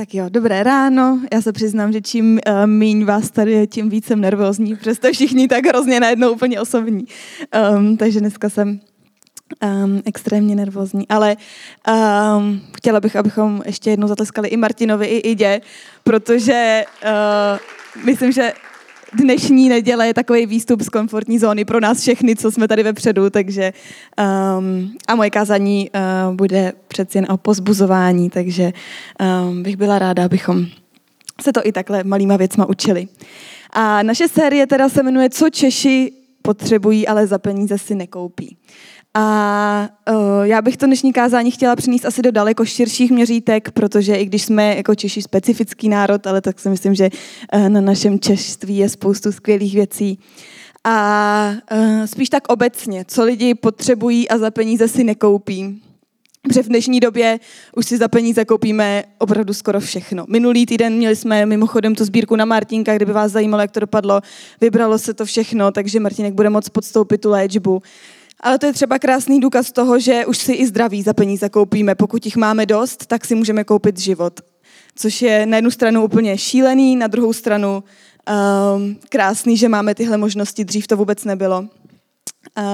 [0.00, 1.20] Tak jo, dobré ráno.
[1.32, 4.76] Já se přiznám, že čím uh, míň vás tady tím víc jsem nervózní.
[4.76, 7.04] Přesto všichni tak hrozně najednou úplně osobní.
[7.76, 8.80] Um, takže dneska jsem
[9.62, 11.08] um, extrémně nervózní.
[11.08, 11.36] Ale
[12.36, 15.60] um, chtěla bych, abychom ještě jednou zatleskali i Martinovi, i Idě,
[16.04, 18.52] protože uh, myslím, že
[19.12, 23.30] dnešní neděle je takový výstup z komfortní zóny pro nás všechny, co jsme tady vepředu,
[23.30, 23.72] takže
[24.58, 28.72] um, a moje kázání uh, bude přeci jen o pozbuzování, takže
[29.48, 30.66] um, bych byla ráda, abychom
[31.42, 33.08] se to i takhle malýma věcma učili.
[33.70, 38.56] A naše série teda se jmenuje Co Češi potřebují, ale za peníze si nekoupí.
[39.14, 44.14] A uh, já bych to dnešní kázání chtěla přinést asi do daleko širších měřítek, protože
[44.14, 47.08] i když jsme jako Češi specifický národ, ale tak si myslím, že
[47.54, 50.18] uh, na našem češství je spoustu skvělých věcí.
[50.84, 55.82] A uh, spíš tak obecně, co lidi potřebují a za peníze si nekoupí.
[56.42, 57.38] Protože v dnešní době
[57.76, 60.24] už si za peníze koupíme opravdu skoro všechno.
[60.28, 64.20] Minulý týden měli jsme mimochodem tu sbírku na Martinka, kdyby vás zajímalo, jak to dopadlo.
[64.60, 67.82] Vybralo se to všechno, takže Martinek bude moct podstoupit tu léčbu.
[68.42, 71.94] Ale to je třeba krásný důkaz toho, že už si i zdraví za peníze koupíme.
[71.94, 74.40] Pokud jich máme dost, tak si můžeme koupit život.
[74.94, 80.16] Což je na jednu stranu úplně šílený, na druhou stranu um, krásný, že máme tyhle
[80.16, 80.64] možnosti.
[80.64, 81.60] Dřív to vůbec nebylo.
[81.60, 82.64] Uh,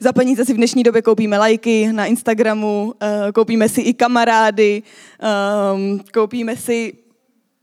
[0.00, 4.82] za peníze si v dnešní době koupíme lajky na Instagramu, uh, koupíme si i kamarády,
[5.74, 6.92] um, koupíme si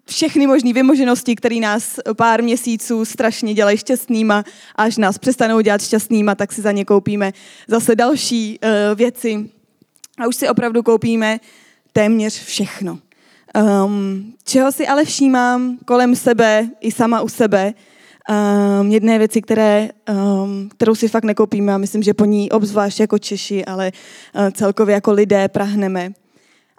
[0.10, 4.44] všechny možné vymoženosti, které nás pár měsíců strašně dělají šťastnýma,
[4.76, 7.32] až nás přestanou dělat šťastnýma, tak si za ně koupíme
[7.68, 9.50] zase další uh, věci.
[10.18, 11.40] A už si opravdu koupíme
[11.94, 13.00] téměř všechno.
[13.86, 17.74] Um, čeho si ale všímám kolem sebe i sama u sebe,
[18.82, 23.00] um, jedné věci, které, um, kterou si fakt nekoupíme a myslím, že po ní obzvlášť
[23.00, 23.92] jako Češi, ale
[24.36, 26.12] uh, celkově jako lidé prahneme,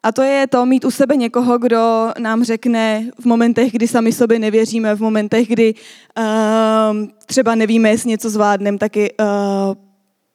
[0.06, 4.12] a to je to mít u sebe někoho, kdo nám řekne v momentech, kdy sami
[4.12, 6.24] sobě nevěříme, v momentech, kdy uh,
[7.26, 9.26] třeba nevíme, jestli něco zvládneme, taky uh,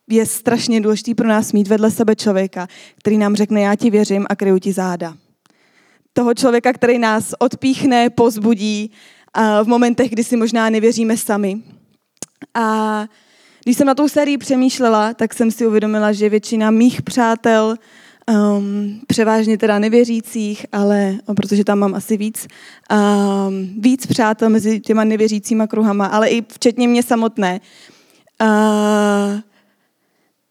[0.10, 4.26] je strašně důležité pro nás mít vedle sebe člověka, který nám řekne, já ti věřím
[4.30, 5.14] a kryju ti záda.
[6.14, 8.92] Toho člověka, který nás odpíchne, pozbudí
[9.38, 11.58] uh, v momentech, kdy si možná nevěříme sami.
[12.54, 13.06] A
[13.64, 17.78] když jsem na tou sérii přemýšlela, tak jsem si uvědomila, že většina mých přátel
[18.30, 22.48] um, převážně teda nevěřících, ale protože tam mám asi víc,
[22.92, 27.60] um, víc přátel mezi těma nevěřícíma kruhama, ale i včetně mě samotné,
[28.42, 29.40] uh,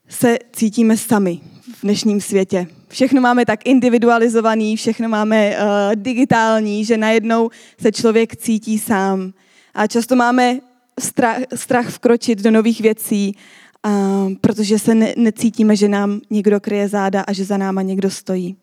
[0.09, 1.41] se cítíme sami
[1.75, 2.67] v dnešním světě.
[2.89, 5.57] Všechno máme tak individualizovaný, všechno máme uh,
[5.95, 7.51] digitální, že najednou
[7.83, 9.33] se člověk cítí sám.
[9.75, 10.61] A často máme
[11.01, 13.37] strach, strach vkročit do nových věcí
[13.87, 18.11] uh, protože se ne, necítíme, že nám někdo kryje záda a že za náma někdo
[18.11, 18.57] stojí.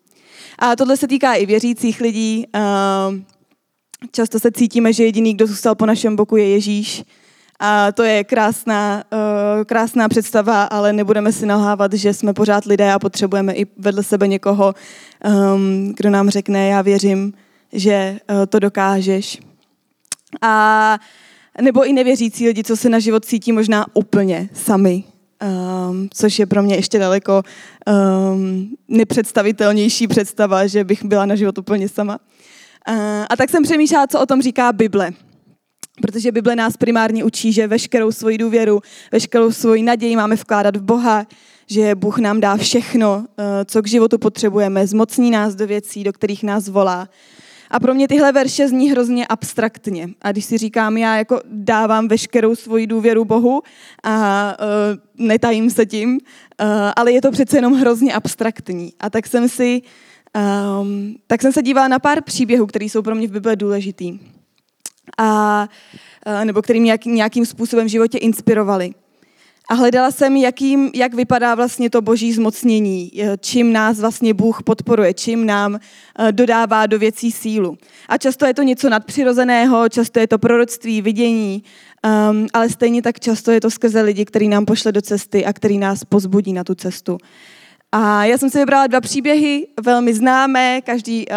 [0.58, 2.46] A tohle se týká i věřících lidí.
[2.54, 3.18] Uh,
[4.12, 7.04] často se cítíme, že jediný, kdo zůstal po našem boku, je Ježíš.
[7.60, 12.92] A to je krásná, uh, krásná představa, ale nebudeme si nalhávat, že jsme pořád lidé
[12.92, 14.74] a potřebujeme i vedle sebe někoho,
[15.54, 17.32] um, kdo nám řekne, já věřím,
[17.72, 19.38] že uh, to dokážeš.
[20.42, 20.98] A
[21.60, 25.04] nebo i nevěřící lidi, co se na život cítí možná úplně sami.
[25.90, 27.42] Um, což je pro mě ještě daleko
[28.32, 32.18] um, nepředstavitelnější představa, že bych byla na život úplně sama.
[32.88, 32.96] Uh,
[33.30, 35.10] a tak jsem přemýšlela, co o tom říká Bible.
[36.02, 38.80] Protože Bible nás primárně učí, že veškerou svoji důvěru,
[39.12, 41.26] veškerou svoji naději máme vkládat v Boha,
[41.66, 43.24] že Bůh nám dá všechno, uh,
[43.64, 47.08] co k životu potřebujeme, zmocní nás do věcí, do kterých nás volá.
[47.70, 50.08] A pro mě tyhle verše zní hrozně abstraktně.
[50.22, 53.62] A když si říkám, já jako dávám veškerou svoji důvěru Bohu
[54.02, 58.92] a uh, netajím se tím, uh, ale je to přece jenom hrozně abstraktní.
[59.00, 59.82] A tak jsem si
[60.80, 64.18] um, tak jsem se dívala na pár příběhů, které jsou pro mě v Bibli důležitý.
[65.18, 65.68] A,
[66.26, 68.94] uh, nebo který mě nějakým způsobem v životě inspirovali.
[69.70, 75.14] A hledala jsem, jakým, jak vypadá vlastně to boží zmocnění, čím nás vlastně Bůh podporuje,
[75.14, 75.78] čím nám
[76.18, 77.78] eh, dodává do věcí sílu.
[78.08, 81.62] A často je to něco nadpřirozeného, často je to proroctví, vidění,
[82.30, 85.52] um, ale stejně tak často je to skrze lidi, který nám pošle do cesty a
[85.52, 87.18] který nás pozbudí na tu cestu.
[87.92, 91.36] A já jsem si vybrala dva příběhy, velmi známé, každý uh,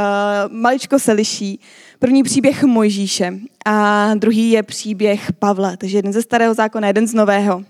[0.56, 1.60] maličko se liší.
[2.00, 3.34] První příběh Mojžíše
[3.66, 7.64] a druhý je příběh Pavla, takže jeden ze starého zákona, jeden z nového.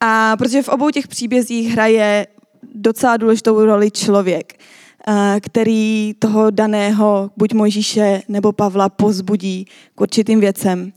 [0.00, 2.26] A protože v obou těch příbězích hraje
[2.74, 4.60] docela důležitou roli člověk,
[5.08, 10.92] eh, který toho daného, buď Mojžíše nebo Pavla, pozbudí k určitým věcem.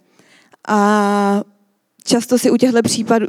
[0.67, 1.41] A
[2.03, 2.79] často si u těchto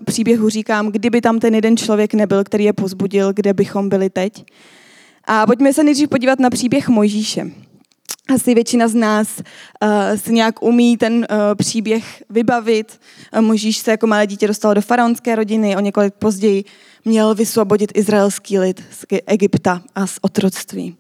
[0.05, 4.45] příběhů říkám, kdyby tam ten jeden člověk nebyl, který je pozbudil, kde bychom byli teď.
[5.25, 7.51] A pojďme se nejdřív podívat na příběh Mojžíše.
[8.29, 13.01] Asi většina z nás uh, si nějak umí ten uh, příběh vybavit.
[13.35, 16.65] Uh, Možíš se jako malé dítě dostalo do faraonské rodiny, o několik později
[17.05, 20.97] měl vysvobodit izraelský lid z Egypta a z otroctví.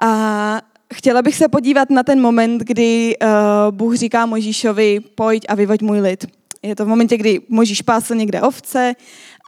[0.00, 0.60] A
[0.94, 3.28] chtěla bych se podívat na ten moment, kdy uh,
[3.76, 6.26] Bůh říká Možíšovi, pojď a vyvoď můj lid.
[6.62, 8.94] Je to v momentě, kdy Možíš pásl někde ovce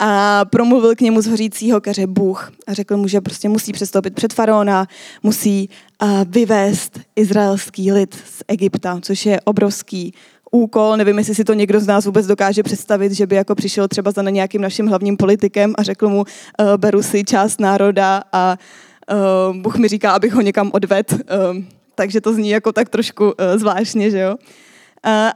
[0.02, 4.14] a promluvil k němu z hořícího keře Bůh a řekl mu, že prostě musí přestoupit
[4.14, 4.86] před faraona,
[5.22, 5.68] musí
[6.26, 10.14] vyvést izraelský lid z Egypta, což je obrovský
[10.50, 10.96] úkol.
[10.96, 14.10] Nevím, jestli si to někdo z nás vůbec dokáže představit, že by jako přišel třeba
[14.10, 16.24] za nějakým naším hlavním politikem a řekl mu, uh,
[16.76, 18.58] beru si část národa a
[19.50, 21.14] uh, Bůh mi říká, abych ho někam odvedl.
[21.14, 21.62] Uh,
[21.94, 24.36] takže to zní jako tak trošku zvláštně, že jo.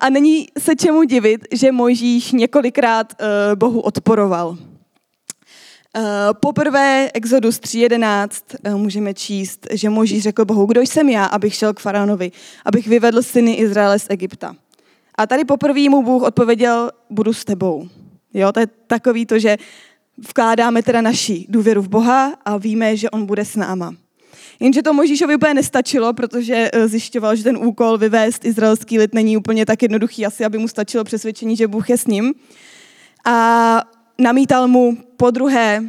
[0.00, 4.49] A není se čemu divit, že Mojžíš několikrát uh, Bohu odporoval.
[4.49, 6.05] Uh,
[6.40, 8.28] poprvé Exodus 3.11
[8.66, 12.32] uh, můžeme číst, že Mojžíš řekl Bohu, kdo jsem já, abych šel k faraonovi,
[12.64, 14.56] abych vyvedl syny Izraele z Egypta.
[15.14, 17.88] A tady poprvé mu Bůh odpověděl, budu s tebou.
[18.34, 19.56] Jo, to je takový to, že
[20.28, 23.94] vkládáme teda naši důvěru v Boha a víme, že on bude s náma.
[24.60, 29.36] Jenže to Možíšovi úplně nestačilo, protože eh, zjišťoval, že ten úkol vyvést izraelský lid není
[29.36, 32.34] úplně tak jednoduchý, asi aby mu stačilo přesvědčení, že Bůh je s ním.
[33.24, 33.80] A
[34.18, 35.82] namítal mu po druhé,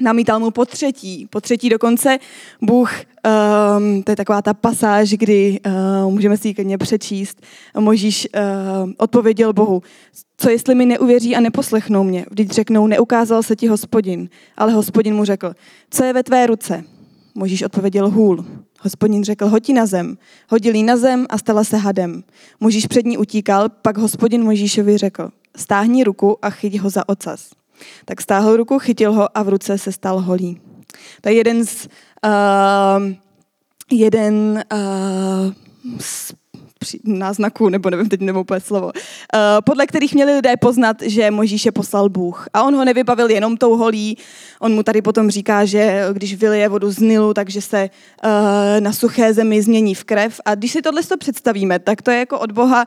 [0.00, 2.18] namítal mu po třetí, po třetí dokonce
[2.62, 7.42] Bůh, um, to je taková ta pasáž, kdy uh, můžeme si ji klidně přečíst,
[7.78, 9.82] Možíš uh, odpověděl Bohu,
[10.36, 15.14] co jestli mi neuvěří a neposlechnou mě, vždyť řeknou, neukázal se ti hospodin, ale hospodin
[15.14, 15.54] mu řekl,
[15.90, 16.84] co je ve tvé ruce?
[17.34, 18.44] Možíš odpověděl hůl.
[18.80, 20.18] Hospodin řekl, hoti na zem.
[20.48, 22.24] Hodil jí na zem a stala se hadem.
[22.60, 27.50] Možíš před ní utíkal, pak hospodin Možíšovi řekl, stáhni ruku a chyť ho za ocas.
[28.04, 30.60] Tak stáhl ruku, chytil ho a v ruce se stal holý.
[31.20, 31.88] To je jeden z,
[32.24, 33.12] uh,
[33.90, 35.52] jeden uh,
[35.98, 36.32] z
[37.04, 38.92] náznaků, nebo nevím teď nebo úplně slovo, uh,
[39.64, 42.46] podle kterých měli lidé poznat, že Možíše poslal Bůh.
[42.54, 44.18] A on ho nevybavil jenom tou holí,
[44.60, 47.90] on mu tady potom říká, že když vylije vodu z Nilu, takže se
[48.24, 48.30] uh,
[48.80, 50.40] na suché zemi změní v krev.
[50.44, 52.86] A když si tohle to představíme, tak to je jako od Boha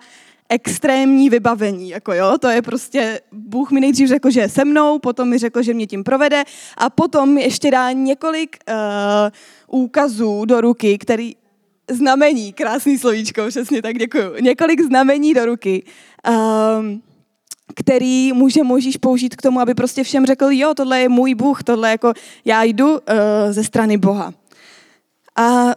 [0.50, 5.00] extrémní vybavení, jako jo, to je prostě, Bůh mi nejdřív řekl, že je se mnou,
[5.00, 6.44] potom mi řekl, že mě tím provede
[6.77, 11.36] a potom ještě dá několik uh, úkazů do ruky, který
[11.92, 14.24] znamení, krásný slovíčko, přesně tak, děkuju.
[14.42, 15.84] Několik znamení do ruky,
[16.80, 17.02] um,
[17.76, 21.64] který může Možíš použít k tomu, aby prostě všem řekl, jo, tohle je můj Bůh,
[21.64, 22.14] tohle jako
[22.46, 23.00] já jdu uh,
[23.52, 24.34] ze strany Boha.
[25.38, 25.72] A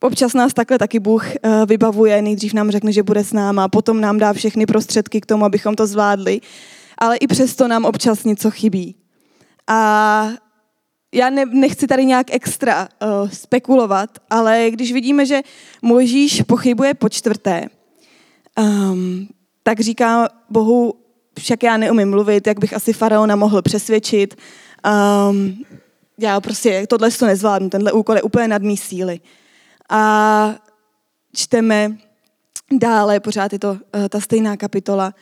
[0.00, 4.00] občas nás takhle taky Bůh uh, vybavuje, nejdřív nám řekne, že bude s náma, potom
[4.00, 6.40] nám dá všechny prostředky k tomu, abychom to zvládli,
[6.98, 8.94] ale i přesto nám občas něco chybí.
[9.66, 10.28] A
[11.14, 15.40] já ne, nechci tady nějak extra uh, spekulovat, ale když vidíme, že
[15.82, 17.66] Mojžíš pochybuje po čtvrté,
[18.58, 19.28] um,
[19.62, 20.94] tak říká Bohu,
[21.38, 24.36] však já neumím mluvit, jak bych asi faraona mohl přesvědčit.
[25.30, 25.64] Um,
[26.18, 29.20] já prostě tohle to nezvládnu, tenhle úkol je úplně nad mý síly.
[29.88, 30.54] A
[31.34, 31.96] čteme
[32.72, 33.78] dále, pořád je to uh,
[34.08, 35.14] ta stejná kapitola,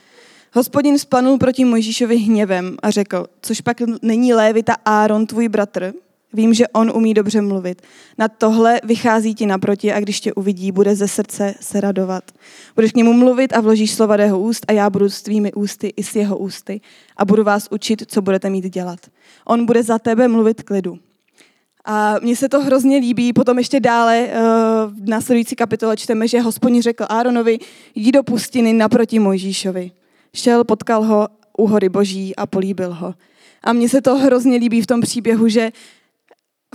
[0.52, 5.92] Hospodin spanul proti Mojžíšovi hněvem a řekl, což pak není Lévita Áron, tvůj bratr?
[6.32, 7.82] Vím, že on umí dobře mluvit.
[8.18, 12.24] Na tohle vychází ti naproti a když tě uvidí, bude ze srdce se radovat.
[12.74, 15.52] Budeš k němu mluvit a vložíš slova do jeho úst a já budu s tvými
[15.52, 16.80] ústy i s jeho ústy
[17.16, 18.98] a budu vás učit, co budete mít dělat.
[19.44, 20.98] On bude za tebe mluvit klidu.
[21.84, 23.32] A mně se to hrozně líbí.
[23.32, 24.32] Potom ještě dále eh,
[24.86, 27.58] v následující kapitole čteme, že hospodin řekl Áronovi,
[27.94, 29.90] jdi do pustiny naproti Mojžíšovi
[30.34, 33.14] šel, potkal ho u hory boží a políbil ho.
[33.64, 35.72] A mně se to hrozně líbí v tom příběhu, že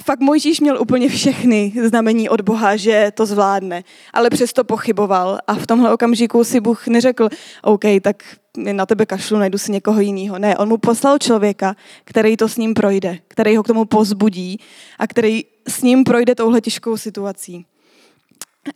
[0.04, 3.84] fakt Mojžíš měl úplně všechny znamení od Boha, že to zvládne,
[4.14, 7.30] ale přesto pochyboval a v tomhle okamžiku si Bůh neřekl,
[7.62, 8.24] OK, tak
[8.58, 10.40] na tebe kašlu, najdu si někoho jiného.
[10.40, 14.60] Ne, on mu poslal člověka, který to s ním projde, který ho k tomu pozbudí
[15.00, 17.66] a který s ním projde touhle těžkou situací.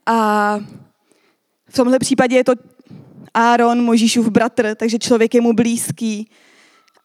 [0.06, 0.60] A
[1.70, 2.54] v tomhle případě je to
[3.38, 6.30] Áron, Možíšův bratr, takže člověk je mu blízký.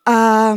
[0.06, 0.54] A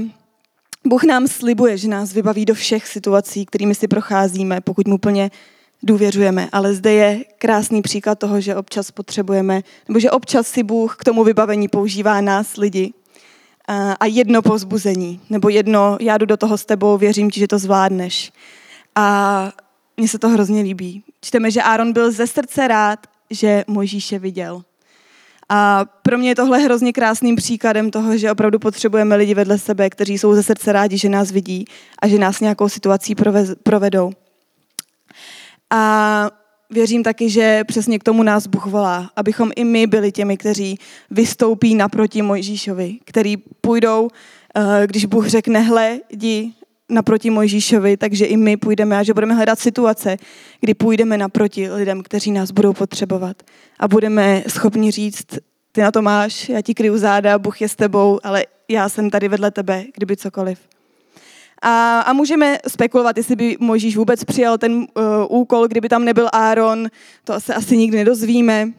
[0.87, 5.31] Bůh nám slibuje, že nás vybaví do všech situací, kterými si procházíme, pokud mu plně
[5.83, 6.49] důvěřujeme.
[6.51, 11.03] Ale zde je krásný příklad toho, že občas potřebujeme, nebo že občas si Bůh k
[11.03, 12.93] tomu vybavení používá nás, lidi.
[13.99, 17.59] A jedno povzbuzení, nebo jedno, já jdu do toho s tebou, věřím ti, že to
[17.59, 18.31] zvládneš.
[18.95, 19.51] A
[19.97, 21.03] mně se to hrozně líbí.
[21.21, 24.63] Čteme, že Áron byl ze srdce rád, že Možíše viděl.
[25.49, 29.89] A pro mě je tohle hrozně krásným příkladem toho, že opravdu potřebujeme lidi vedle sebe,
[29.89, 31.65] kteří jsou ze srdce rádi, že nás vidí
[32.01, 33.15] a že nás nějakou situací
[33.63, 34.11] provedou.
[35.69, 36.29] A
[36.69, 40.79] věřím taky, že přesně k tomu nás Bůh volá, abychom i my byli těmi, kteří
[41.11, 44.07] vystoupí naproti Mojžíšovi, který půjdou,
[44.55, 46.53] eh, když Bůh řekne, hle, jdi
[46.89, 50.17] naproti Mojžíšovi, takže i my půjdeme a že budeme hledat situace,
[50.59, 53.43] kdy půjdeme naproti lidem, kteří nás budou potřebovat
[53.79, 55.25] a budeme schopni říct,
[55.71, 59.09] ty na to máš, já ti kryju záda, Bůh je s tebou, ale já jsem
[59.09, 60.59] tady vedle tebe, kdyby cokoliv.
[61.61, 64.85] A, a můžeme spekulovat, jestli by Možíš vůbec přijal ten uh,
[65.29, 66.87] úkol, kdyby tam nebyl Áron,
[67.23, 68.71] to se asi nikdy nedozvíme,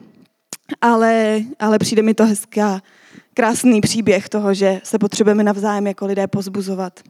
[0.81, 2.83] ale, ale přijde mi to hezká,
[3.35, 7.01] krásný příběh toho, že se potřebujeme navzájem jako lidé pozbuzovat.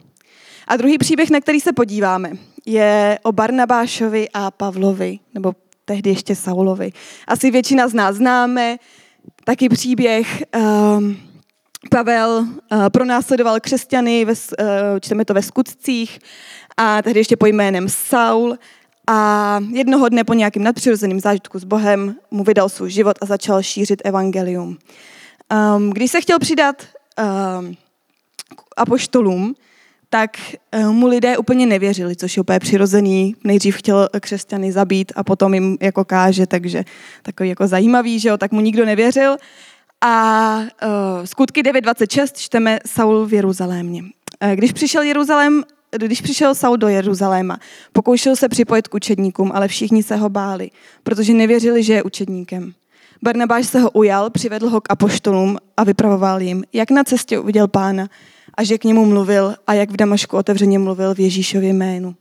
[0.66, 2.32] A druhý příběh, na který se podíváme,
[2.66, 5.52] je o Barnabášovi a Pavlovi, nebo
[5.84, 6.92] tehdy ještě Saulovi.
[7.28, 8.76] Asi většina z nás známe
[9.44, 11.16] taky příběh um,
[11.90, 14.36] Pavel uh, pronásledoval křesťany, ve, uh,
[15.00, 16.18] čteme to ve skutcích,
[16.76, 18.58] a tehdy ještě po jménem Saul.
[19.08, 23.62] A jednoho dne po nějakým nadpřirozeným zážitku s Bohem mu vydal svůj život a začal
[23.62, 24.78] šířit evangelium.
[25.76, 26.82] Um, když se chtěl přidat
[27.58, 27.76] um,
[28.76, 29.54] apoštolům,
[30.20, 30.36] tak
[30.90, 33.34] mu lidé úplně nevěřili, což je úplně přirozený.
[33.44, 36.84] Nejdřív chtěl křesťany zabít a potom jim jako káže, takže
[37.22, 39.36] takový jako zajímavý, že jo, tak mu nikdo nevěřil.
[40.04, 44.02] A uh, skutky 9.26 čteme Saul v Jeruzalémě.
[44.54, 45.64] Když přišel Jeruzalém,
[45.96, 47.58] když přišel Saul do Jeruzaléma,
[47.92, 50.70] pokoušel se připojit k učedníkům, ale všichni se ho báli,
[51.02, 52.72] protože nevěřili, že je učedníkem.
[53.22, 57.68] Barnabáš se ho ujal, přivedl ho k apoštolům a vypravoval jim, jak na cestě uviděl
[57.68, 58.08] pána
[58.56, 62.14] a že k němu mluvil a jak v Damašku otevřeně mluvil v Ježíšově jménu.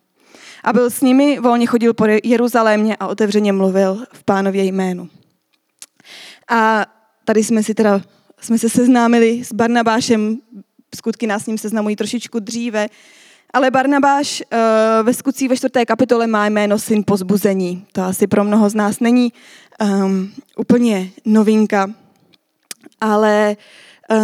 [0.63, 5.09] A byl s nimi, volně chodil po Jeruzalémě a otevřeně mluvil v pánově jménu.
[6.49, 6.85] A
[7.25, 8.01] tady jsme si teda
[8.41, 10.37] jsme se seznámili s Barnabášem,
[10.95, 12.87] skutky nás s ním seznamují trošičku dříve,
[13.53, 17.85] ale Barnabáš uh, ve skutcích ve čtvrté kapitole má jméno syn pozbuzení.
[17.91, 19.33] To asi pro mnoho z nás není
[19.81, 21.91] um, úplně novinka,
[23.01, 23.57] ale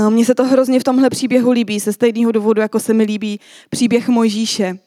[0.09, 3.39] mně se to hrozně v tomhle příběhu líbí, ze stejného důvodu, jako se mi líbí
[3.69, 4.77] příběh Mojžíše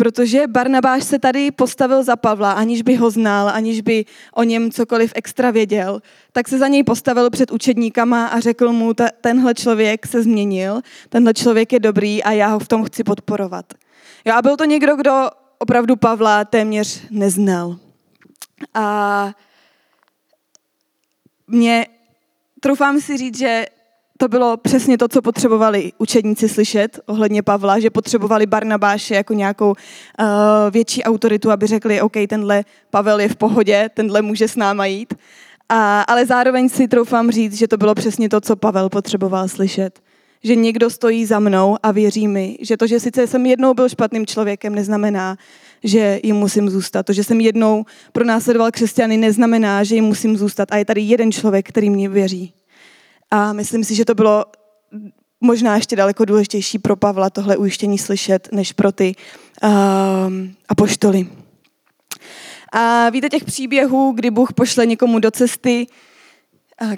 [0.00, 4.70] protože Barnabáš se tady postavil za Pavla, aniž by ho znal, aniž by o něm
[4.70, 10.06] cokoliv extra věděl, tak se za něj postavil před učedníkama a řekl mu, tenhle člověk
[10.06, 13.74] se změnil, tenhle člověk je dobrý a já ho v tom chci podporovat.
[14.24, 17.76] Jo, a byl to někdo, kdo opravdu Pavla téměř neznal.
[18.74, 19.32] A
[21.46, 21.86] mě,
[22.60, 23.66] troufám si říct, že
[24.20, 29.68] to bylo přesně to, co potřebovali učedníci slyšet ohledně Pavla, že potřebovali Barnabáše jako nějakou
[29.68, 29.76] uh,
[30.70, 35.14] větší autoritu, aby řekli, OK, tenhle Pavel je v pohodě, tenhle může s náma jít.
[35.68, 40.00] A, ale zároveň si troufám říct, že to bylo přesně to, co Pavel potřeboval slyšet.
[40.44, 43.88] Že někdo stojí za mnou a věří mi, že to, že sice jsem jednou byl
[43.88, 45.36] špatným člověkem, neznamená,
[45.84, 47.06] že jim musím zůstat.
[47.06, 50.72] To, že jsem jednou pronásledoval křesťany, neznamená, že jim musím zůstat.
[50.72, 52.52] A je tady jeden člověk, který mě věří.
[53.30, 54.44] A myslím si, že to bylo
[55.40, 59.14] možná ještě daleko důležitější pro Pavla tohle ujištění slyšet, než pro ty
[59.62, 59.70] uh,
[60.68, 61.28] apoštoly.
[62.72, 65.86] A víte těch příběhů, kdy Bůh pošle někomu do cesty,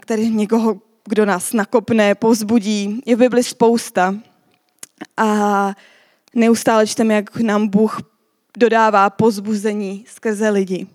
[0.00, 4.14] který někoho, kdo nás nakopne, povzbudí, je v Bibli spousta.
[5.16, 5.72] A
[6.34, 8.00] neustále čteme, jak nám Bůh
[8.58, 10.86] dodává pozbuzení skrze lidi.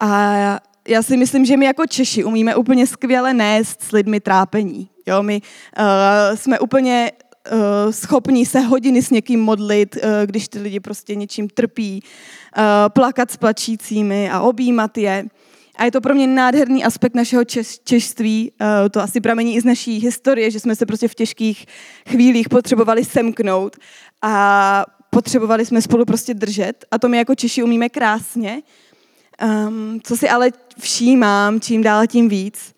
[0.00, 4.88] A já si myslím, že my jako Češi umíme úplně skvěle nést s lidmi trápení.
[5.06, 5.40] Jo, my
[5.78, 7.12] uh, jsme úplně
[7.52, 12.64] uh, schopní se hodiny s někým modlit, uh, když ty lidi prostě něčím trpí, uh,
[12.88, 15.24] plakat s plačícími a objímat je.
[15.76, 18.52] A je to pro mě nádherný aspekt našeho češ, češství.
[18.60, 21.66] Uh, to asi pramení i z naší historie, že jsme se prostě v těžkých
[22.08, 23.76] chvílích potřebovali semknout
[24.22, 26.84] a potřebovali jsme spolu prostě držet.
[26.90, 28.62] A to my jako Češi umíme krásně.
[29.42, 30.50] Um, co si ale
[30.80, 32.74] všímám čím dál tím víc,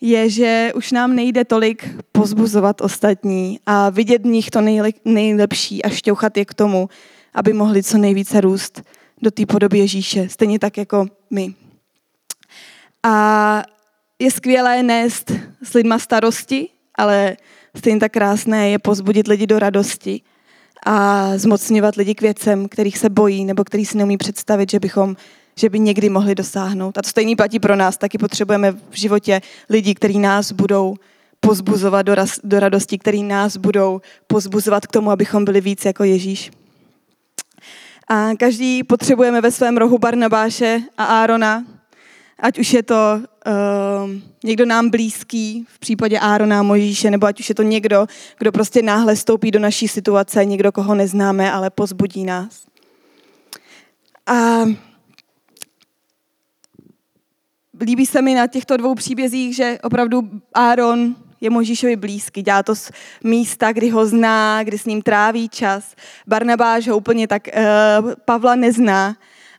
[0.00, 4.60] je, že už nám nejde tolik pozbuzovat ostatní a vidět v nich to
[5.04, 6.88] nejlepší a šťouchat je k tomu,
[7.34, 8.82] aby mohli co nejvíce růst
[9.22, 11.54] do té podoby Ježíše, stejně tak jako my.
[13.02, 13.62] A
[14.18, 15.32] je skvělé nést
[15.62, 17.36] s lidma starosti, ale
[17.76, 20.20] stejně tak krásné je pozbudit lidi do radosti
[20.86, 25.16] a zmocňovat lidi k věcem, kterých se bojí nebo který si neumí představit, že bychom
[25.56, 26.98] že by někdy mohli dosáhnout.
[26.98, 27.96] A to stejný platí pro nás.
[27.96, 29.40] Taky potřebujeme v životě
[29.70, 30.94] lidi, kteří nás budou
[31.40, 36.04] pozbuzovat do, raz, do radosti, který nás budou pozbuzovat k tomu, abychom byli víc jako
[36.04, 36.50] Ježíš.
[38.08, 41.64] A každý potřebujeme ve svém rohu Barnabáše a Árona,
[42.38, 42.94] ať už je to
[43.46, 44.10] uh,
[44.44, 48.06] někdo nám blízký, v případě Árona a Mojžíše, nebo ať už je to někdo,
[48.38, 52.64] kdo prostě náhle stoupí do naší situace, někdo, koho neznáme, ale pozbudí nás.
[54.26, 54.64] A
[57.82, 60.22] líbí se mi na těchto dvou příbězích, že opravdu
[60.54, 62.90] Aaron je Možíšovi blízký, dělá to z
[63.24, 65.94] místa, kdy ho zná, kdy s ním tráví čas.
[66.26, 69.16] Barnabáš ho úplně tak uh, Pavla nezná,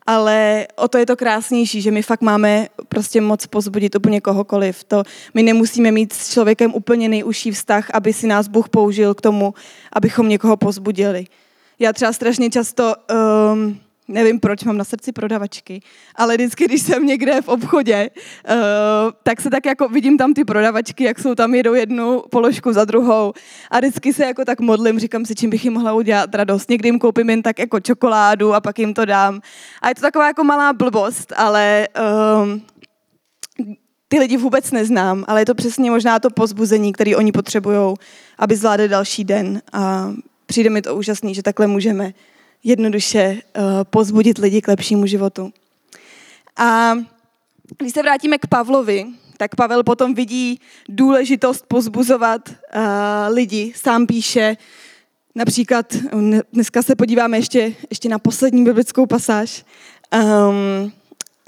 [0.08, 4.84] ale o to je to krásnější, že my fakt máme prostě moc pozbudit úplně kohokoliv.
[4.84, 5.04] To,
[5.34, 9.54] my nemusíme mít s člověkem úplně nejužší vztah, aby si nás Bůh použil k tomu,
[9.94, 11.26] abychom někoho pozbudili.
[11.80, 12.96] Já třeba strašně často
[13.54, 15.82] um, nevím, proč mám na srdci prodavačky,
[16.16, 18.10] ale vždycky, když jsem někde v obchodě,
[18.50, 18.56] uh,
[19.24, 22.86] tak se tak jako vidím tam ty prodavačky, jak jsou tam jedou jednu položku za
[22.86, 23.34] druhou
[23.72, 26.70] a vždycky se jako tak modlím, říkám si, čím bych jim mohla udělat radost.
[26.70, 29.42] Někdy jim koupím jen tak jako čokoládu a pak jim to dám.
[29.82, 31.88] A je to taková jako malá blbost, ale
[32.44, 32.62] um,
[34.08, 37.96] ty lidi vůbec neznám, ale je to přesně možná to pozbuzení, které oni potřebují,
[38.38, 39.62] aby zvládli další den.
[39.74, 40.12] A
[40.46, 42.14] přijde mi to úžasný, že takhle můžeme
[42.64, 45.54] jednoduše uh, pozbudit lidi k lepšímu životu.
[46.58, 46.94] A
[47.78, 49.06] když se vrátíme k Pavlovi,
[49.38, 52.82] tak Pavel potom vidí důležitost pozbuzovat uh,
[53.34, 53.74] lidi.
[53.76, 54.58] Sám píše,
[55.36, 55.94] například,
[56.54, 59.66] dneska se podíváme ještě, ještě na poslední biblickou pasáž,
[60.14, 60.92] um,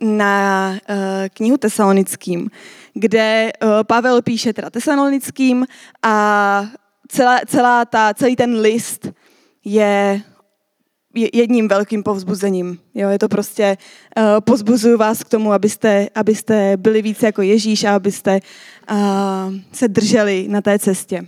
[0.02, 0.96] na uh,
[1.34, 2.50] knihu Tesalonickým,
[2.94, 3.52] kde
[3.84, 5.66] Pavel píše teda Tesalonickým
[6.04, 6.66] a
[7.08, 9.08] celá, celá ta, celý ten list
[9.66, 10.22] je
[11.16, 12.80] jedním velkým povzbuzením.
[12.96, 13.78] Jo, je to prostě,
[14.18, 18.40] uh, pozbuzuju vás k tomu, abyste, abyste byli více jako Ježíš a abyste
[18.92, 18.98] uh,
[19.72, 21.28] se drželi na té cestě.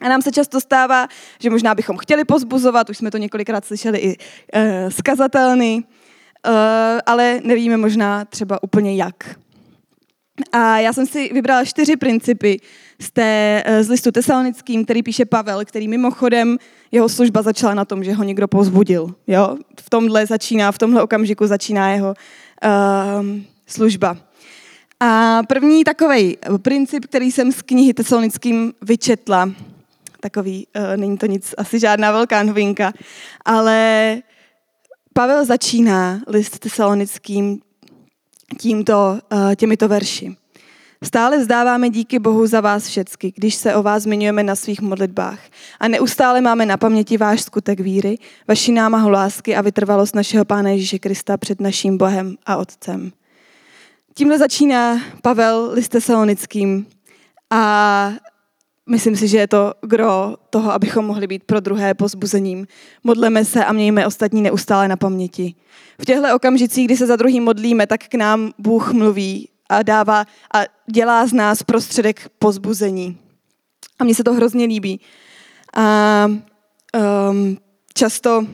[0.00, 1.08] A nám se často stává,
[1.40, 5.82] že možná bychom chtěli pozbuzovat, už jsme to několikrát slyšeli i uh, z kazatelny,
[6.46, 6.52] uh,
[7.06, 9.36] ale nevíme možná třeba úplně jak.
[10.52, 12.60] A já jsem si vybrala čtyři principy
[12.98, 16.58] z, té, z listu tesalonickým, který píše Pavel, který mimochodem
[16.92, 19.14] jeho služba začala na tom, že ho někdo pozbudil.
[19.26, 19.56] Jo?
[19.80, 22.08] V tomhle začíná, v tomhle okamžiku začíná jeho
[22.64, 23.26] uh,
[23.66, 24.16] služba.
[25.00, 29.50] A první takový princip, který jsem z knihy Tesalonickým vyčetla,
[30.20, 32.92] takový, uh, není to nic, asi žádná velká novinka,
[33.44, 34.16] ale
[35.12, 37.60] Pavel začíná list tesalonickým
[38.58, 40.36] tímto, uh, těmito verši.
[41.04, 45.38] Stále vzdáváme díky Bohu za vás všecky, když se o vás zmiňujeme na svých modlitbách.
[45.80, 50.70] A neustále máme na paměti váš skutek víry, vaši námahu lásky a vytrvalost našeho Pána
[50.70, 53.12] Ježíše Krista před naším Bohem a Otcem.
[54.14, 56.86] Tímhle začíná Pavel liste Salonickým
[57.50, 58.12] a
[58.88, 62.66] myslím si, že je to gro toho, abychom mohli být pro druhé pozbuzením.
[63.04, 65.54] Modleme se a mějme ostatní neustále na paměti.
[66.00, 70.24] V těchto okamžicích, kdy se za druhým modlíme, tak k nám Bůh mluví a dává
[70.54, 70.58] a
[70.90, 73.18] dělá z nás prostředek pozbuzení.
[73.98, 75.00] A mně se to hrozně líbí.
[75.76, 76.26] A
[77.30, 77.58] um,
[77.94, 78.46] často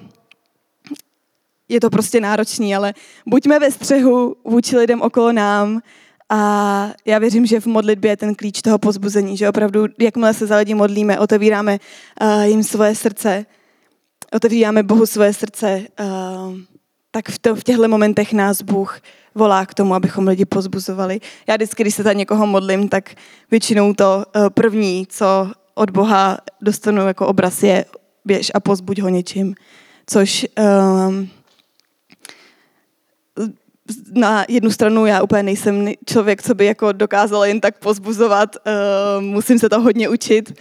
[1.68, 2.94] je to prostě náročný, ale
[3.26, 5.80] buďme ve střehu vůči lidem okolo nám
[6.28, 10.46] a já věřím, že v modlitbě je ten klíč toho pozbuzení, že opravdu, jakmile se
[10.46, 11.78] za lidi modlíme, otevíráme
[12.22, 13.46] uh, jim svoje srdce,
[14.32, 16.54] otevíráme Bohu svoje srdce, uh,
[17.10, 19.00] tak v, to, v těchto momentech nás Bůh
[19.34, 21.20] volá k tomu, abychom lidi pozbuzovali.
[21.48, 23.14] Já vždycky, když se za někoho modlím, tak
[23.50, 27.84] většinou to uh, první, co od Boha dostanu jako obraz je
[28.24, 29.54] běž a pozbuď ho něčím.
[30.06, 30.46] Což
[34.12, 39.24] na jednu stranu já úplně nejsem člověk, co by jako dokázal jen tak pozbuzovat, uh,
[39.24, 40.60] musím se to hodně učit,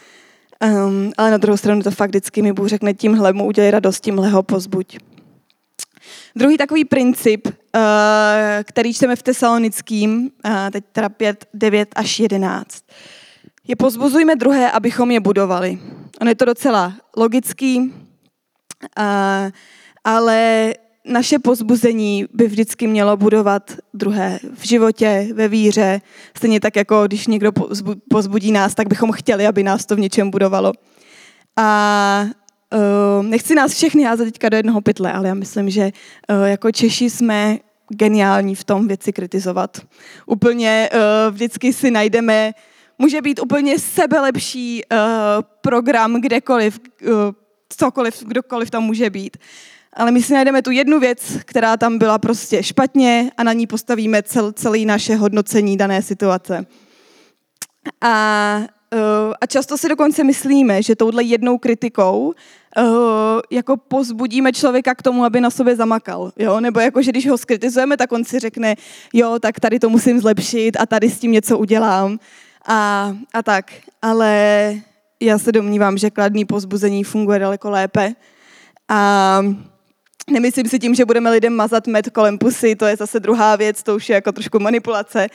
[0.87, 3.99] um, ale na druhou stranu to fakt vždycky mi Bůh řekne tímhle mu udělej radost,
[3.99, 4.97] tímhle ho pozbuď.
[6.35, 7.51] Druhý takový princip, uh,
[8.63, 12.83] který čteme v Tesalonickým, uh, teď teda 5, 9 až 11,
[13.67, 15.79] je pozbuzujme druhé, abychom je budovali.
[16.21, 19.51] On je to docela logický, uh,
[20.03, 20.73] ale
[21.05, 26.01] naše pozbuzení by vždycky mělo budovat druhé v životě, ve víře.
[26.37, 27.51] Stejně tak, jako když někdo
[28.09, 30.73] pozbudí nás, tak bychom chtěli, aby nás to v něčem budovalo.
[31.57, 32.25] A
[32.73, 35.91] uh, nechci nás všechny házet teďka do jednoho pytle, ale já myslím, že
[36.29, 37.57] uh, jako Češi jsme
[37.89, 39.81] geniální v tom věci kritizovat.
[40.25, 42.51] Úplně uh, vždycky si najdeme,
[42.99, 44.97] může být úplně sebelepší uh,
[45.61, 47.09] program kdekoliv, uh,
[47.69, 49.37] cokoliv, kdokoliv tam může být.
[49.95, 53.67] Ale my si najdeme tu jednu věc, která tam byla prostě špatně a na ní
[53.67, 56.65] postavíme cel, celý naše hodnocení dané situace.
[58.01, 58.59] A
[58.93, 62.33] Uh, a často si dokonce myslíme, že touhle jednou kritikou
[62.77, 62.83] uh,
[63.51, 66.31] jako pozbudíme člověka k tomu, aby na sobě zamakal.
[66.37, 66.59] Jo?
[66.59, 68.75] Nebo jako, že když ho skritizujeme, tak on si řekne,
[69.13, 72.19] jo, tak tady to musím zlepšit a tady s tím něco udělám.
[72.67, 73.71] A, a tak.
[74.01, 74.73] Ale
[75.19, 78.13] já se domnívám, že kladný pozbuzení funguje daleko lépe.
[78.89, 79.41] A
[80.29, 83.83] Nemyslím si tím, že budeme lidem mazat med kolem pusy, to je zase druhá věc,
[83.83, 85.27] to už je jako trošku manipulace.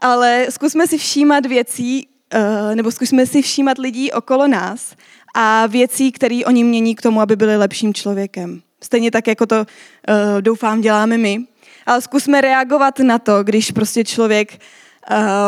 [0.00, 4.96] Ale zkusme si všímat věcí, eh, nebo zkusme si všímat lidí okolo nás
[5.34, 8.62] a věcí, které oni mění k tomu, aby byli lepším člověkem.
[8.82, 11.44] Stejně tak, jako to eh, doufám děláme my.
[11.86, 14.58] Ale zkusme reagovat na to, když prostě člověk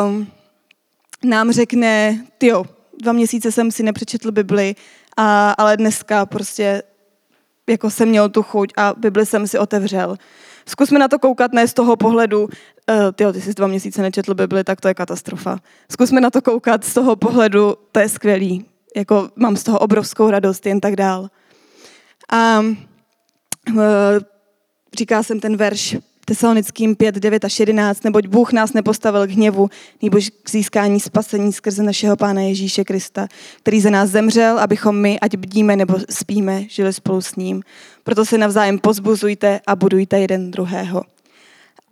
[0.07, 0.27] um,
[1.25, 2.65] nám řekne, jo,
[3.01, 4.75] dva měsíce jsem si nepřečetl Bibli,
[5.17, 6.83] a, ale dneska prostě
[7.69, 10.17] jako jsem měl tu chuť a Bibli jsem si otevřel.
[10.67, 12.49] Zkusme na to koukat ne z toho pohledu, uh,
[13.15, 15.59] tyjo, ty jsi dva měsíce nečetl Bibli, tak to je katastrofa.
[15.93, 18.65] Zkusme na to koukat z toho pohledu, to je skvělý,
[18.97, 21.29] jako mám z toho obrovskou radost, jen tak dál.
[22.33, 23.83] A uh,
[24.99, 29.71] říká jsem ten verš Tesalonickým 5, 9 až 11, neboť Bůh nás nepostavil k hněvu,
[30.03, 35.21] nebož k získání spasení skrze našeho Pána Ježíše Krista, který za nás zemřel, abychom my,
[35.21, 37.63] ať bdíme nebo spíme, žili spolu s ním.
[38.05, 41.03] Proto se navzájem pozbuzujte a budujte jeden druhého.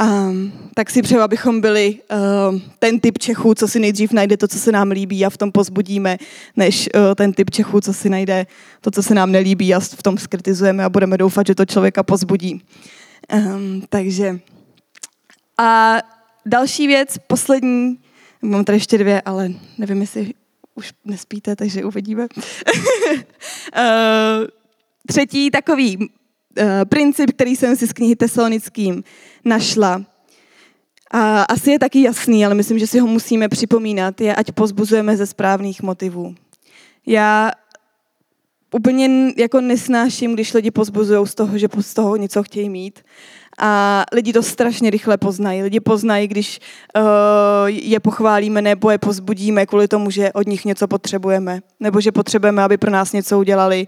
[0.02, 4.48] Um, tak si přeju, abychom byli uh, ten typ Čechů, co si nejdřív najde to,
[4.48, 6.18] co se nám líbí a v tom pozbudíme,
[6.56, 8.46] než uh, ten typ Čechů, co si najde
[8.80, 12.02] to, co se nám nelíbí a v tom skritizujeme a budeme doufat, že to člověka
[12.02, 12.62] pozbudí.
[13.34, 14.40] Um, takže
[15.58, 15.98] a
[16.46, 17.98] další věc, poslední,
[18.42, 20.34] mám tady ještě dvě, ale nevím, jestli
[20.74, 22.26] už nespíte, takže uvidíme.
[22.26, 22.32] uh,
[25.06, 26.04] třetí takový uh,
[26.88, 29.04] princip, který jsem si z knihy Tesalonickým
[29.44, 30.02] našla,
[31.12, 35.16] a asi je taky jasný, ale myslím, že si ho musíme připomínat, je, ať pozbuzujeme
[35.16, 36.34] ze správných motivů.
[37.06, 37.50] Já
[38.72, 43.00] úplně jako nesnáším, když lidi pozbuzují z toho, že z toho něco chtějí mít.
[43.58, 45.62] A lidi to strašně rychle poznají.
[45.62, 46.60] Lidi poznají, když
[46.96, 47.02] uh,
[47.66, 51.60] je pochválíme nebo je pozbudíme kvůli tomu, že od nich něco potřebujeme.
[51.80, 53.86] Nebo že potřebujeme, aby pro nás něco udělali.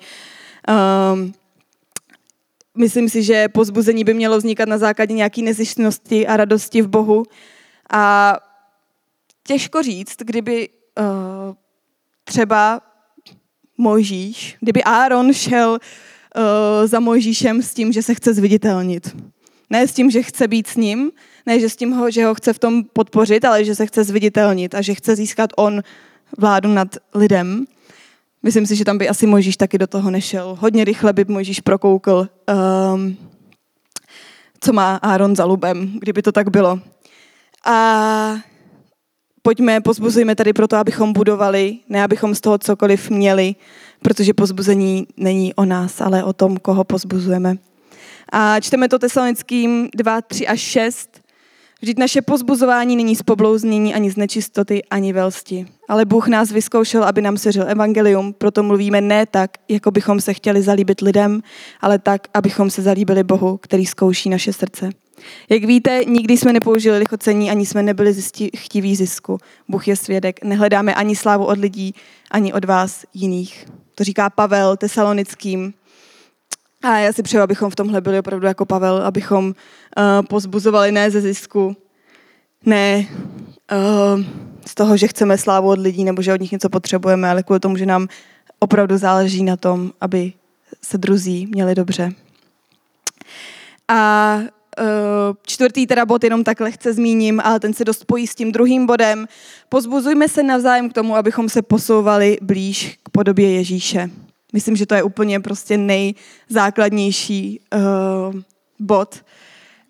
[1.12, 1.33] Um,
[2.79, 7.23] myslím si, že pozbuzení by mělo vznikat na základě nějaké nezištnosti a radosti v Bohu.
[7.92, 8.37] A
[9.47, 11.55] těžko říct, kdyby uh,
[12.25, 12.81] třeba
[13.78, 19.16] Mojžíš, kdyby Áron šel uh, za Mojžíšem s tím, že se chce zviditelnit.
[19.70, 21.10] Ne s tím, že chce být s ním,
[21.46, 24.04] ne že s tím, ho, že ho chce v tom podpořit, ale že se chce
[24.04, 25.82] zviditelnit a že chce získat on
[26.38, 27.64] vládu nad lidem.
[28.42, 30.56] Myslím si, že tam by asi Mojžíš taky do toho nešel.
[30.60, 32.28] Hodně rychle by Mojžíš prokoukl,
[32.94, 33.16] um,
[34.60, 36.80] co má Áron za lubem, kdyby to tak bylo.
[37.64, 38.37] A
[39.46, 43.54] pojďme, pozbuzujme tady proto, abychom budovali, ne abychom z toho cokoliv měli,
[44.02, 47.57] protože pozbuzení není o nás, ale o tom, koho pozbuzujeme.
[48.33, 51.20] A čteme to tesalonickým 2, 3 až 6.
[51.80, 55.66] Vždyť naše pozbuzování není z poblouznění, ani z nečistoty, ani velsti.
[55.88, 60.35] Ale Bůh nás vyzkoušel, aby nám seřil evangelium, proto mluvíme ne tak, jako bychom se
[60.35, 61.40] chtěli zalíbit lidem,
[61.80, 65.04] ale tak, abychom se zalíbili Bohu, který zkouší naše srdce.
[65.48, 69.38] Jak víte, nikdy jsme nepoužili lichocení, ani jsme nebyli zisti, chtiví zisku.
[69.68, 70.44] Bůh je svědek.
[70.44, 71.94] Nehledáme ani slávu od lidí,
[72.31, 73.66] ani od vás jiných.
[73.94, 75.74] To říká Pavel tesalonickým.
[76.83, 79.53] A já si přeju, abychom v tomhle byli opravdu jako Pavel, abychom uh,
[80.29, 81.77] pozbuzovali ne ze zisku,
[82.66, 83.07] ne
[83.72, 84.24] uh,
[84.66, 87.61] z toho, že chceme slávu od lidí nebo že od nich něco potřebujeme, ale kvůli
[87.61, 88.09] tomu, že nám
[88.59, 90.33] opravdu záleží na tom, aby
[90.83, 92.12] se druzí měli dobře.
[93.88, 94.38] A
[95.42, 98.87] čtvrtý teda bod jenom tak lehce zmíním, ale ten se dost pojí s tím druhým
[98.87, 99.28] bodem.
[99.68, 104.10] Pozbuzujme se navzájem k tomu, abychom se posouvali blíž k podobě Ježíše.
[104.52, 108.40] Myslím, že to je úplně prostě nejzákladnější uh,
[108.78, 109.24] bod.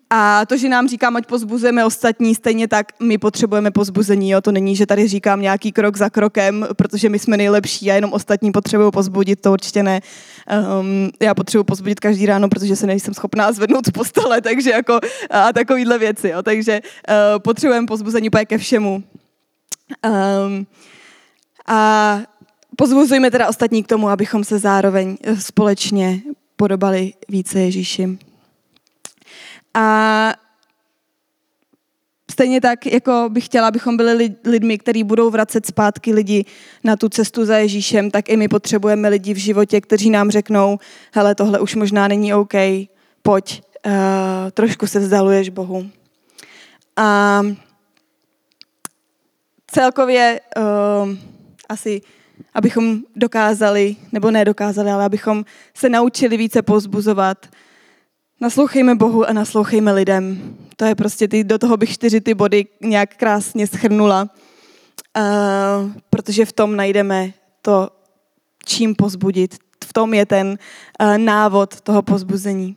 [0.09, 4.29] A to, že nám říkám, ať pozbuzujeme ostatní, stejně tak my potřebujeme pozbuzení.
[4.29, 4.41] Jo?
[4.41, 8.13] To není, že tady říkám nějaký krok za krokem, protože my jsme nejlepší a jenom
[8.13, 10.01] ostatní potřebují pozbudit, to určitě ne.
[10.79, 14.99] Um, já potřebuji pozbudit každý ráno, protože se nejsem schopná zvednout z postele, takže jako
[15.29, 16.29] a takovýhle věci.
[16.29, 16.43] Jo?
[16.43, 19.03] Takže uh, potřebujeme pozbuzení úplně ke všemu.
[20.05, 20.67] Um,
[21.67, 22.19] a
[22.75, 26.21] pozbuzujme teda ostatní k tomu, abychom se zároveň eh, společně
[26.55, 28.17] podobali více Ježíši.
[29.75, 30.33] A
[32.31, 36.45] stejně tak, jako bych chtěla, abychom byli lidmi, kteří budou vracet zpátky lidi
[36.83, 40.79] na tu cestu za Ježíšem, tak i my potřebujeme lidi v životě, kteří nám řeknou,
[41.13, 42.53] hele, tohle už možná není OK,
[43.21, 43.91] pojď, uh,
[44.51, 45.89] trošku se vzdaluješ Bohu.
[46.97, 47.41] A
[49.67, 51.15] celkově uh,
[51.69, 52.01] asi
[52.53, 57.47] abychom dokázali, nebo nedokázali, ale abychom se naučili více pozbuzovat.
[58.41, 60.55] Naslouchejme Bohu a naslouchejme lidem.
[60.77, 64.29] To je prostě, ty, do toho bych čtyři ty body nějak krásně schrnula,
[65.17, 67.89] uh, protože v tom najdeme to,
[68.65, 69.55] čím pozbudit.
[69.85, 70.47] V tom je ten
[71.01, 72.75] uh, návod toho pozbuzení.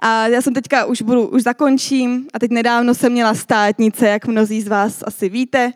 [0.00, 4.26] A já jsem teďka už budu, už zakončím a teď nedávno jsem měla státnice, jak
[4.26, 5.72] mnozí z vás asi víte.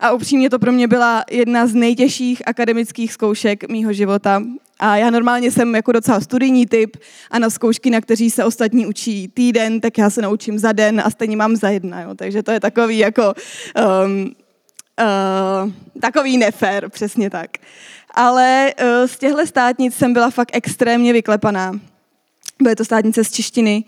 [0.00, 4.42] A upřímně to pro mě byla jedna z nejtěžších akademických zkoušek mýho života.
[4.78, 6.96] A já normálně jsem jako docela studijní typ
[7.30, 11.02] a na zkoušky, na kteří se ostatní učí týden, tak já se naučím za den
[11.04, 12.00] a stejně mám za jedna.
[12.00, 12.14] Jo.
[12.14, 13.34] Takže to je takový jako
[14.04, 14.34] um,
[15.00, 17.50] uh, takový nefér, přesně tak.
[18.14, 21.80] Ale uh, z těchto státnic jsem byla fakt extrémně vyklepaná.
[22.62, 23.84] Byly to státnice z češtiny,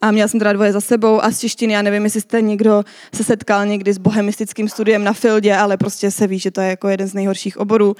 [0.00, 2.84] a měla jsem teda dvoje za sebou a z češtiny, já nevím, jestli jste někdo
[3.14, 6.68] se setkal někdy s bohemistickým studiem na Fildě, ale prostě se ví, že to je
[6.68, 7.96] jako jeden z nejhorších oborů.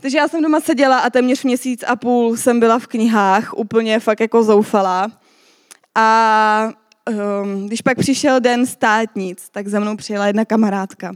[0.00, 4.00] Takže já jsem doma seděla a téměř měsíc a půl jsem byla v knihách, úplně
[4.00, 5.12] fakt jako zoufalá.
[5.94, 6.70] A
[7.42, 11.12] um, když pak přišel den státnic, tak za mnou přijela jedna kamarádka,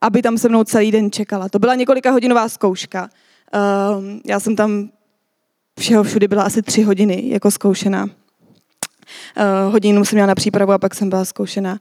[0.00, 1.48] aby tam se mnou celý den čekala.
[1.48, 3.08] To byla několika hodinová zkouška.
[3.98, 4.88] Um, já jsem tam
[5.78, 8.06] všeho všudy byla asi tři hodiny jako zkoušená.
[9.66, 11.78] Uh, hodinu jsem měla na přípravu a pak jsem byla zkoušená.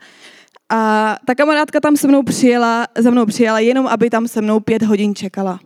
[0.70, 4.60] A ta kamarádka tam se mnou přijela, za mnou přijela jenom, aby tam se mnou
[4.60, 5.60] pět hodin čekala.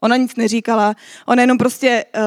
[0.00, 0.94] Ona nic neříkala,
[1.26, 2.22] ona jenom prostě uh,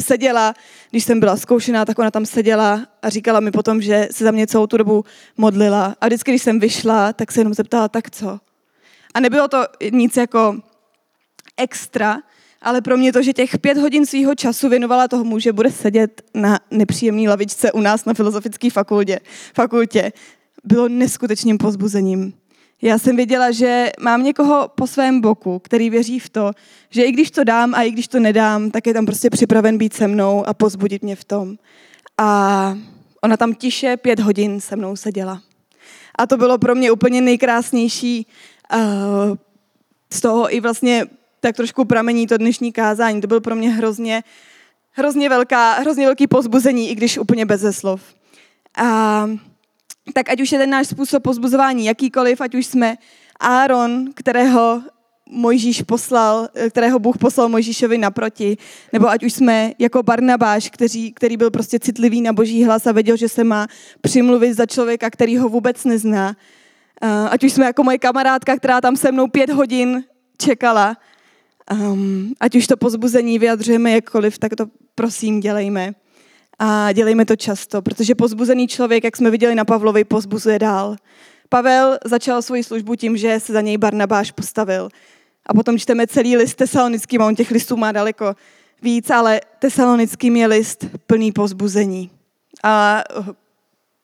[0.00, 0.54] seděla,
[0.90, 4.30] když jsem byla zkoušená, tak ona tam seděla a říkala mi potom, že se za
[4.30, 5.04] mě celou tu dobu
[5.36, 5.96] modlila.
[6.00, 8.40] A vždycky, když jsem vyšla, tak se jenom zeptala, tak co?
[9.14, 10.56] A nebylo to nic jako
[11.56, 12.18] extra,
[12.64, 16.22] ale pro mě to, že těch pět hodin svého času věnovala tomu, že bude sedět
[16.34, 19.20] na nepříjemné lavičce u nás na filozofické fakultě,
[19.54, 20.12] fakultě,
[20.64, 22.34] bylo neskutečným pozbuzením.
[22.82, 26.52] Já jsem věděla, že mám někoho po svém boku, který věří v to,
[26.90, 29.78] že i když to dám a i když to nedám, tak je tam prostě připraven
[29.78, 31.56] být se mnou a pozbudit mě v tom.
[32.18, 32.78] A
[33.20, 35.42] ona tam tiše pět hodin se mnou seděla.
[36.18, 38.26] A to bylo pro mě úplně nejkrásnější
[38.74, 38.80] uh,
[40.12, 41.06] z toho i vlastně
[41.44, 43.20] tak trošku pramení to dnešní kázání.
[43.20, 44.22] To byl pro mě hrozně,
[44.90, 48.00] hrozně, velká, hrozně velký pozbuzení, i když úplně bez slov.
[48.76, 49.28] A,
[50.12, 52.96] tak ať už je ten náš způsob pozbuzování jakýkoliv, ať už jsme
[53.40, 54.82] Áron, kterého
[55.30, 58.56] Mojžíš poslal, kterého Bůh poslal Mojžíšovi naproti,
[58.92, 62.92] nebo ať už jsme jako Barnabáš, který, který byl prostě citlivý na boží hlas a
[62.92, 63.66] věděl, že se má
[64.00, 66.36] přimluvit za člověka, který ho vůbec nezná.
[67.30, 70.04] Ať už jsme jako moje kamarádka, která tam se mnou pět hodin
[70.38, 70.96] čekala
[71.72, 75.94] Um, ať už to pozbuzení vyjadřujeme jakkoliv, tak to prosím dělejme.
[76.58, 80.96] A dělejme to často, protože pozbuzený člověk, jak jsme viděli na Pavlovi, pozbuzuje dál.
[81.48, 84.88] Pavel začal svoji službu tím, že se za něj Barnabáš postavil.
[85.46, 88.34] A potom čteme celý list tesalonickým a on těch listů má daleko
[88.82, 92.10] víc, ale tesalonickým je list plný pozbuzení.
[92.62, 93.02] A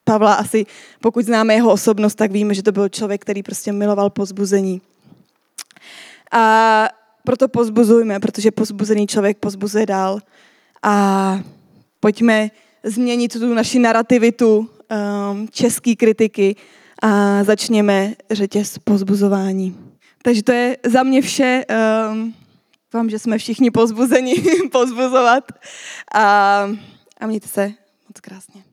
[0.04, 0.66] Pavla asi,
[1.00, 4.80] pokud známe jeho osobnost, tak víme, že to byl člověk, který prostě miloval pozbuzení.
[6.32, 6.88] A
[7.24, 10.20] proto pozbuzujme, protože pozbuzený člověk pozbuzuje dál.
[10.82, 11.40] A
[12.00, 12.50] pojďme
[12.84, 16.56] změnit tu naši narrativitu um, české kritiky
[17.02, 19.76] a začněme řetěz pozbuzování.
[20.22, 21.64] Takže to je za mě vše.
[22.12, 22.34] Um,
[22.94, 24.34] vám, že jsme všichni pozbuzeni
[24.72, 25.44] pozbuzovat.
[26.14, 26.62] A,
[27.20, 27.72] a mějte se
[28.08, 28.69] moc krásně.